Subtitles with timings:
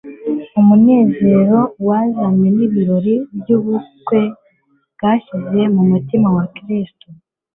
[0.59, 4.21] Umunezero wazanywe n'ibirori by'ubukwe
[5.01, 7.07] washyize mu mutima wa Kristo